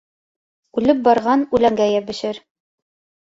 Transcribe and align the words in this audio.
Үлеп 0.81 1.03
барған 1.07 1.45
үләнгә 1.57 1.87
йәбешер. 1.97 2.39